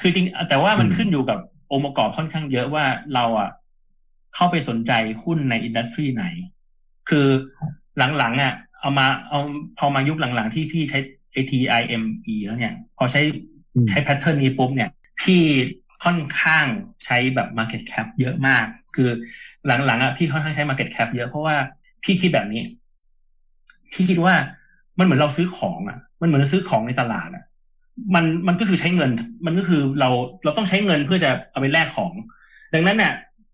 [0.02, 1.40] คือจริง แต่ว่ามันอืมขึ้นอยู่กับ
[1.72, 3.50] องค์ประกอบค่อนข้างเยอะว่าเราอะ
[4.36, 4.92] เข้าไปสนใจ
[5.24, 6.26] หุ้นใน industry ไหน
[7.10, 7.28] คือ
[8.18, 9.40] หลังๆอะ เอามาเอา
[9.78, 11.00] พอมายุคหลังๆ ที่พี่ใช้
[11.36, 12.06] ATIME
[12.46, 13.22] แล้วเนี่ย พอใช้
[13.76, 14.90] อืมใช้แพทเทิร์นนี้ปุ๊บเนี่ย
[15.22, 15.42] พี่
[16.04, 16.66] ค่อนข้าง
[17.06, 19.10] ใช้แบบ Market Cap เยอะมาก คือ
[19.68, 21.56] หลังๆอะพี่ค่อนข้างใช้ Market Cap เยอะเพราะว่า
[22.04, 22.62] พี่คิดแบบนี้
[23.94, 24.34] พี่คิดว่า
[25.00, 27.44] มันเหมือนเราซื้อของอะ มันเหมือนเราซื้อของในตลาดอะ
[28.16, 29.12] มันมันก็คือใช้เงิน
[29.46, 30.10] มันก็คือเรา
[30.44, 32.12] เราต้องใช้เงินเพื่อจะเอาไปแลกของ
[32.74, 33.14] ดังนั้นเนี่ย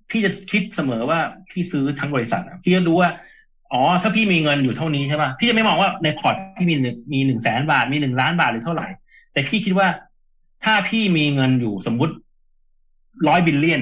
[0.09, 1.19] พี่จะคิดเสมอว่า
[1.51, 3.09] พี่ซื้อทั้งบริษัทอะพี่จะดูว่า
[3.73, 8.87] อ๋อ ถ้าพี่มีเงินอยู่เท่านี้ใช่ป่ะพี่จะไม่มองว่าในพอร์ตพี่มีหนึ่งมีหนึ่งแสนบาทมีหนึ่งล้านบาทหรือเท่าไหร่
[9.33, 9.87] แต่พี่คิดว่า
[10.63, 12.13] ถ้าพี่มีเงินอยู่สมมุติ
[13.27, 13.81] ร้อย billion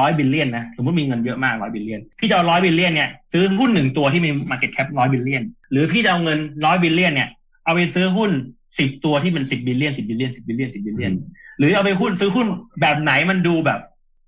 [0.00, 7.28] ร้อย billion นะสมมติมีเงินเยอะมากร้อย billion พี่จะเอาร้อย billion เนี่ยซื้อหุ้นหนึ่งตัวที่มี market cap ร้อย billion หรือพี่จะเอาเงินร้อย billion เนี่ย
[7.64, 8.30] เอาไปซื้อหุ้น
[8.78, 11.12] สิบตัวที่เป็นสิบ billion สิบ billion สิบ billion สิบ billion
[11.58, 12.46] หรือเอาไปหุ้นซื้อหุ้น
[12.80, 13.80] แบบไหนมันดูแบบ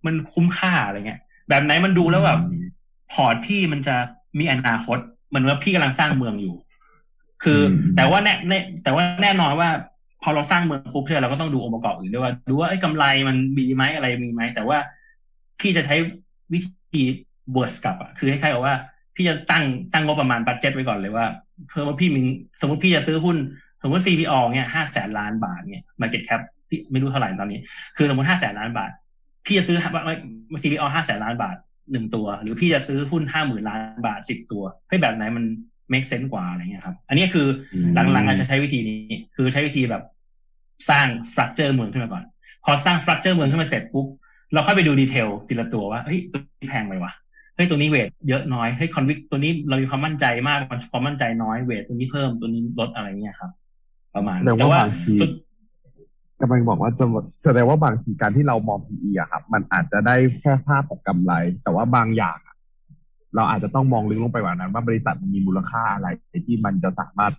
[0.06, 2.40] มันคุ้มค่าอะไรเงี้ยแบบไหนมันดูแล้วแบบ
[3.12, 3.96] พอร์ตพี่มันจะ
[4.38, 6.54] มีอนาคตเหมือนว่าพี่กำลังสร้างเมืองอยู่
[7.44, 9.68] คืออมแต่ว่าแน่แน่ แต่ว่าแน่นอนว่า
[10.22, 14.78] พอเราสร้างเมืองปุ๊บใช่ไหมเราก็ต้องดูองค์ประกอบอื่นด้วยว่าดูว่าไอ้ยกำไรมันมีไหมอะไรมีไหมแต่ว่า
[15.60, 15.96] พี่จะใช้
[16.52, 16.60] วิ
[16.92, 17.02] ธี
[17.52, 18.74] เวิร์สกับอะคือคล้ายๆกับว่า
[19.16, 21.26] พี่จะตั้งตั้งงบประมาณ budget ไว้ก่อนเลยว่า
[21.68, 22.20] เพื่อว่าพี่มี
[22.60, 23.36] สมมติพี่จะซื้อหุ้น
[23.82, 27.60] สมมติ CPO เนี่ยห้าแสนล้านบาทเนี่ย market cap พี่ไม่รู้เท่าไหร่ตอนนี้
[27.96, 28.90] คือสมมติห้าแสนล้านบาท
[29.46, 29.76] พี่จะซื้อ
[30.62, 31.56] CPO ห้าแสนล้านบาท
[31.92, 35.44] หนึ่งตัว หรือพี่จะซื้อหุ้นห้าหมื่นล้านบาทสิบตัวเฮ้ยแบบไหนมัน
[35.92, 37.46] make sense กว่าอะไรเงี้ยครับ อันนี้คือ
[38.12, 40.02] หลังๆอาจจะใช้วิธีนี้ คือใช้วิธีแบบ
[40.90, 42.24] สร้าง structure เมืองขึ้นมาก่อน
[42.64, 44.06] พอสร้าง structure เมืองขึ้นมาเสร็จปุ๊บ
[44.52, 47.12] เราค่อยไปดูดีเทลทีละตัวว่าเฮ้ยตัวนี้แพงไปวะ
[47.56, 50.58] เฮ้ยตัวนี้เวทเยอะน้อยเฮ้ยคอนวิกตัวนี้เรามีความมั่นใจมาก
[50.92, 53.50] ความมั่นใจน้อยเวทตัวนี้เพิ่มตัวนี้ลดอะไรเงี้ยครับ
[54.14, 55.30] ประมาณแต่ว่าบางทีสุด
[56.42, 57.04] กำลังบอกว่าจะ
[57.44, 62.56] แสดงว่าบางทีการที่เรามอง PE อะครับ มันอาจจะได้แค่ภาพของกำไร แต่ว่าบางอย่างอะ
[63.34, 66.08] เราอาจจะต้องมองลึกลงไปกว่านั้น ว่าบริษัทมันมีมูลค่าอะไร
[66.46, 67.32] ที่มันจะสามารถ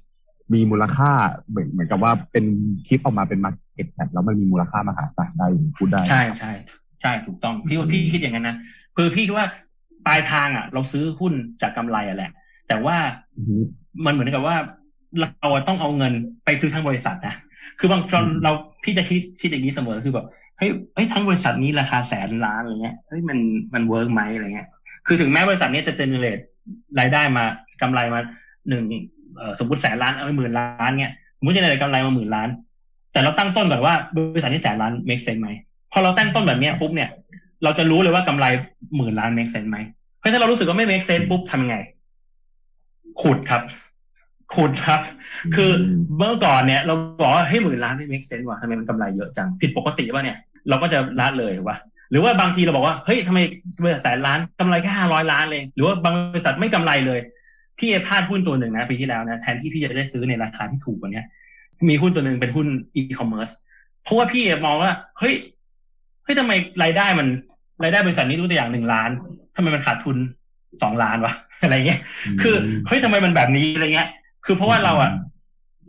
[0.53, 1.11] มีมูลค่า
[1.49, 2.45] เหมือนเหมือนกับว่าเป็น
[2.87, 6.51] คิดออกมาเป็นมาเก็ตแคปแล้วมันมีมูลค่ามหาศาลได้อย่างที่พูดได้ ใช่ใช่
[7.01, 8.57] ใช่ถูกต้องพี่ว่าพี่คิดอย่างนั้นนะ
[8.97, 9.47] คือพี่คิดว่า
[10.07, 12.31] ปลายทางอะ เราซื้อหุ้นจากกำไรอะแหละ
[12.67, 12.97] แต่ว่า
[13.37, 13.57] อือฮึ
[14.05, 14.55] มันเหมือนกับว่า
[15.19, 16.13] เราอะต้องเอาเงิน
[16.45, 17.35] ไปซื้อทั้งบริษัทนะ
[17.79, 18.51] คือบางตอนอืมเรา
[18.83, 20.25] พี่จะคิดคิดอย่างนี้เสมอคือแบบ
[20.57, 23.37] เฮ้ยเฮ้ยทั้งบริษัทนี้ราคาแสนล้านอะไรเงี้ยเฮ้ยมัน
[23.73, 24.67] มัน work ไหมอะไรเงี้ย
[25.07, 26.39] คือถึงแม้บริษัทนี้จะ generate
[26.99, 27.45] รายได้มา
[27.81, 28.19] กำไรมา
[28.69, 28.83] หนึ่ง
[29.37, 32.49] เอ่อสมมติแสนล้านเอาไปหมื่นล้านเงี้ยสมมติ generate กำไรมาหมื่นล้าน
[33.13, 35.49] แต่เราตั้งต้นก่อนว่าบริษัทนี้แสนล้าน make sense ไหม
[35.91, 37.09] พอเราตั้งต้นแบบเนี้ยปุ๊บเนี่ย
[37.63, 38.45] เราจะรู้เลยว่ากำไร
[38.97, 39.77] หมื่นล้าน make sense ไหม
[40.19, 41.77] เพราะถ้าเรารู้สึกว่าไม่ make sense ปุ๊บทำยังไง
[43.21, 43.61] ขุดครับ
[44.55, 45.01] ขุดครับ
[45.55, 45.71] คือ
[46.17, 50.37] เมื่อก่อนเนี่ย เราบอกว่าให้ยหมื่นล้านไม่ make sense ว่ะทำไมมันกำไรเยอะจัง ผิดปกติป่ะเนี่ย
[50.69, 51.77] เราก็จะละเลยถูกป่ะ
[52.11, 53.39] หรือว่าบางทีเราบอกว่าเฮ้ยทำไม
[53.83, 57.19] บริษัทแสนล้านกำไรแค่ห้าร้อยล้านเลย หรือว่าบางบริษัทไม่กำไรเลย
[57.79, 61.25] พี่พลาดหุ้นตัวหนึ่งนะปีที่แล้วนะแทนที่พี่จะได้ซื้อในราคาที่ถูกกว่าเนี้ย
[61.89, 63.49] มีหุ้นตัวหนึ่งเป็นหุ้นอีคอมเมิร์ซ
[64.03, 65.33] เพราะว่าพี่มองว่าเฮ้ย
[66.23, 66.51] เฮ้ยทำไม
[66.83, 67.27] รายได้มัน
[67.83, 69.09] รายได้บริษัทนี้รู้ตัวอย่างหนึ่งล้าน
[69.55, 70.17] ทำไมมันขาดทุน
[70.81, 71.99] สองล้านวะอะไรเงี้ย
[72.41, 72.55] คือ
[72.87, 74.09] เฮ้ยทำไมมันแบบนี้อะไรเงี้ย
[74.45, 75.11] คือเพราะว่าเราอะ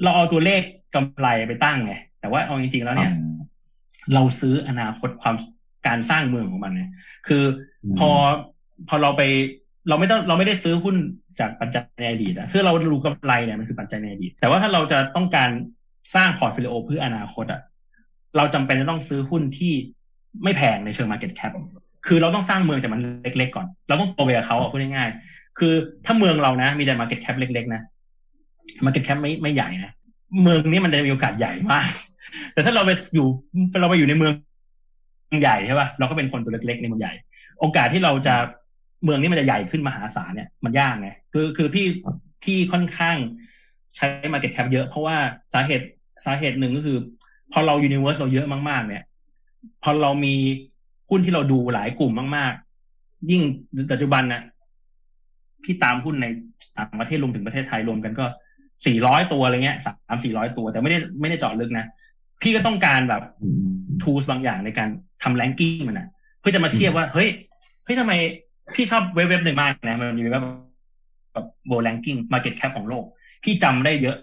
[0.02, 0.62] เราเอาตัวเลข
[0.94, 3.12] กำไรไปตั้งไงแต่ว่าเอาจริงๆแล้วเนี่ย
[4.14, 5.36] เราซื้ออนาคตความ
[5.86, 6.90] การสร้างเมืองของมันเนี่ย
[7.28, 7.44] คือ
[7.98, 8.10] พอ
[8.88, 9.22] พอเราไป
[9.88, 10.96] เราไม่ต้องเราไม่ได้ซื้อหุ้น
[11.40, 15.50] จากปัจจัยในอดีตนะคือเราดูกำไรเนี่ยมันคือปัจจัยในอดีต แต่ว่าถ้าเราจะต้องการ
[16.14, 17.60] สร้าง portfolio เพื่ออนาคตอะ
[18.36, 19.72] เราจำเป็นจะต้องซื้อหุ้นที่
[20.42, 21.52] ไม่แพงในเชิง Market Cap
[22.06, 25.72] คือเราต้องสร้างเมืองจากมันเล็กๆก่อน เราต้องโตไปกับเขาอะพูดง่ายๆคือ
[26.04, 27.82] ถ้าเมืองเรานะ มีแต่ Market Cap เล็กๆนะ
[28.84, 29.92] Market Cap ไม่ไม่ใหญ่นะ
[30.42, 31.88] เมืองนี้มันจะมีโอกาสใหญ่มาก
[32.52, 33.26] แต่ถ้าเราไปอยู่
[33.80, 34.32] เราไปอยู่ในเมือง
[35.42, 37.14] ใหญ่ใช่ป่ะเราก็เป็นคนตัวเล็กๆในเมืองใหญ่
[37.60, 38.34] โอกาสที่เราจะ
[39.04, 41.86] เมืองนี้มันจะใหญ่ขึ้นมหาศาลเนี่ยมันยากไงคือคือพี่
[42.44, 43.16] พี่ค่อนข้าง
[43.96, 45.16] ใช้ Market Cap เยอะ เพราะว่า
[45.54, 45.86] สาเหตุ
[46.24, 46.98] สาเหตุหนึ่งก็คือ
[47.52, 49.02] พอเรา Universe เราเยอะมากๆ เนี่ย
[49.82, 50.34] พอเรามี
[51.10, 52.52] หุ้นที่เราดูหลายกลุ่มมาก
[52.90, 53.42] ๆ ยิ่ง
[53.92, 54.42] ปัจจุบันน่ะ
[55.64, 56.26] พี่ตามหุ้นใน
[56.76, 58.24] ต่างประเทศรวมถึงประเทศไทยรวมกันก็
[58.86, 61.86] สี่ร้อยตัวอะไรเงี้ยสามสี่ร้อยตัว แต่ไม่ได้ไม่ได้เจาะลึกนะ
[62.42, 64.88] พี่ก็ต้องการแบบอืม tools บางอย่างในการ
[65.22, 66.08] ทำ ranking มันนะ
[66.40, 67.28] เพื่อจะมาเทียบว่าเฮ้ย
[67.84, 68.12] เฮ้ยทำไม
[68.74, 70.42] พี่ชอบเว็บเว็บหนึ่งมากนะมันมีเว็บ
[71.32, 73.04] แบบ world ranking market cap ของโลก
[73.44, 74.16] พี่จำได้เยอะ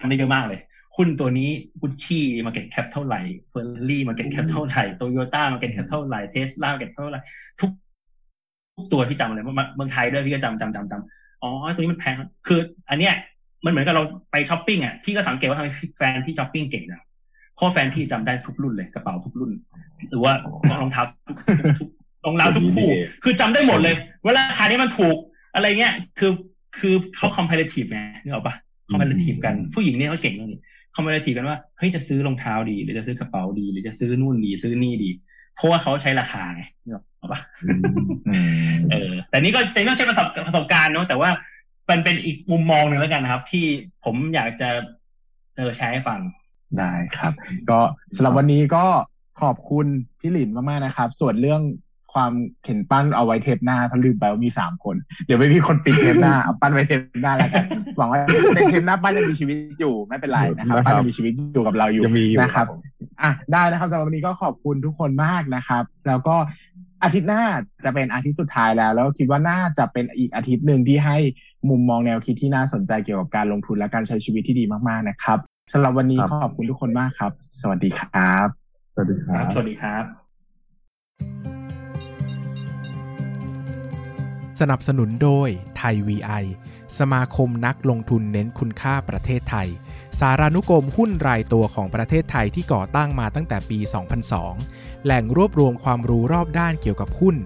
[0.00, 0.60] จำได้เยอะมากเลย
[0.96, 7.02] หุ้นตัวนี้ Gucci market cap เท่าไหร่ Ferrari market cap เท่าไหร่ Toyota market cap เท่าไหร่ Tesla market cap
[7.02, 7.20] เท่าไหร่
[7.60, 7.70] ทุก
[8.76, 12.14] ทุกตัวพี่จำเลยเมืองเมืองไทยด้วยพี่ก็จำจำจำจำอ๋อตัวนี้มันแพง
[12.46, 13.14] คือ อันเนี้ย
[13.64, 17.02] มันเหมือนกับเราไปช้อปปิ้งอะพี่ก็สังเกตว่าทำไมแฟนพี่ช้อปปิ้งเก่งนะ
[17.54, 19.50] เพราะแฟนพี่จำได้ทุกรุ่นเลยกระเป๋าทุกรุ่น
[20.10, 20.32] หรือว่า
[20.80, 21.36] รองเท้าทุก
[21.80, 21.88] ทุก
[22.24, 22.88] รองเท้าทุกคู่
[23.24, 23.94] คือจำได้หมดเลย
[24.24, 25.16] ว่าราคานี้มันถูก
[25.54, 26.30] อะไรเงี้ยคือ
[26.78, 28.54] คือเขา comparative ไงนึกออกปะ
[28.90, 30.60] comparative กันผู้หญิงเนี่ยเขาเก่งเรื่องนี้
[30.96, 35.10] comparative กันว่าเฮ้ยจะซื้อรองเท้าดี หรือจะซื้อกระเป๋าดี หรือจะซื้อนู่นดี ซื้อนี่ดี
[35.56, 37.40] เพราะว่าเขาใช้ราคาไงนึกออกปะ
[38.90, 41.30] เออ แต่นี่ก็แต่นี่ต้องใช้ประสบประสบการณ์เนอะแต่ว่า
[41.90, 43.66] มันเป็นอีกมุมมองหนึ่งแล้วกันนะครับ ที่
[44.04, 44.70] ผมอยากจะ
[45.56, 46.20] เออแชร์ให้ฟัง
[46.78, 47.32] ได้ครับ
[47.70, 47.80] ก็
[48.16, 48.84] สำหรับวันนี้ก็
[49.40, 49.86] ขอบคุณ
[50.20, 51.62] พี่หลินมากๆนะครับ ส่วนเรื่อง
[52.14, 52.32] ความ
[52.64, 54.96] เข็นปั้นเอาไว้เทปหน้าเพราะลืมไปว่ามีสามคน
[55.26, 57.64] เดี๋ยวไม่มีคนปิดเทปหน้าเอาปั้นไว้เทปหน้าแล้วกัน
[57.96, 58.18] หวังว่า
[58.54, 62.78] ในเทปหน้าปั้นยังมีชีวิตอยู่ไม่เป็นไรนะครับนะครับปั้นยังมีชีวิตอยู่กับเราอยู่ยังมีอยู่นะครับผม
[63.22, 66.36] อะได้นะครับสำหรับวันนี้ก็ขอบคุณทุกคนมากนะครับ แล้วก็
[67.02, 67.42] อาทิตย์หน้า
[67.84, 71.16] จะเป็นอาทิตย์สุดท้ายแล้ว แล้วคิดว่าน่าจะเป็นอีกอาทิตย์หนึ่งที่ให้
[71.70, 75.38] มุมมองแนวคิดที่น่าสนใจเกี่ยวกับการลงทุนและการใช้ชีวิตที่ดีมากๆนะครับ
[75.72, 78.48] สำหรับวันนี้ครับขอบคุณทุกคนมากครับ สวัสดีครับ
[78.94, 81.67] สวัสดีคครัรับบสวัสดีครับ
[84.60, 86.44] สนับสนุนโดยไทย VI
[86.98, 89.68] สมาคมนักลงทุนเน้นคุณค่าประเทศไทย
[90.18, 93.78] สารานุกรมหุ้นรายตัวของประเทศไทยที่ก่อตั้งมาตั้งแต่ปี
[94.42, 97.36] 2002 แหล่งรวบรวมความรู้รอบด้านเกี่ยวกับหุ้น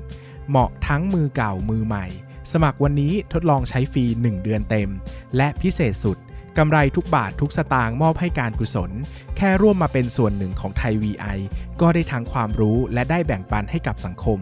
[0.49, 2.07] เหมาะทั้งมือเก่ามือใหม่
[2.53, 4.91] สมัครวันนี้ทดลองใช้ฟรี 1 เดือนเต็ม
[5.37, 6.19] และพิเศษสุด
[6.59, 8.91] กำไรทุกบาททุกสตางค์มอบให้การกุศล
[9.37, 11.39] แค่ร่วมมาเป็นส่วนหนึ่งของไทย VI
[11.81, 14.39] ก็ได้ทั้งความรู้และได้แบ่งปันให้กับสังคม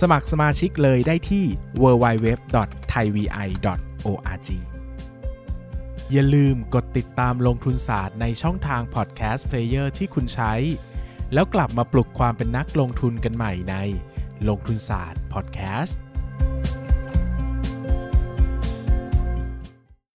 [0.00, 1.44] สมัครสมาชิกเลยได้ที่
[1.82, 4.48] www.thaivi.org
[6.12, 10.52] อย่าลืมกดติดตามลงทุนศาสตร์ในช่องทาง podcast player ที่คุณใช้
[11.34, 13.76] แล้วกลับมาปลุกความเป็นนักลงทุนกันใหม่ใน
[14.48, 15.98] ลงทุนศาสตร์พอดแคสต์